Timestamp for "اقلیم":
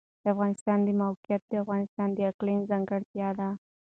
2.31-2.59